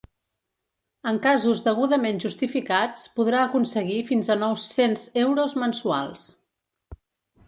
[1.09, 6.25] En casos degudament justificats, podrà aconseguir fins a nou-cents euros mensuals.